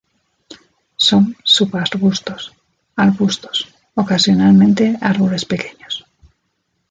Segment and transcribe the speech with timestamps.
[1.07, 2.53] Son subarbustos,
[2.95, 6.07] arbustos, ocasionalmente árboles pequeños.